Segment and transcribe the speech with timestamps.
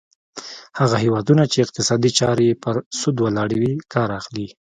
[0.79, 4.47] هغه هیوادونه چې اقتصادي چارې یې پر سود ولاړې وي کار اخلي.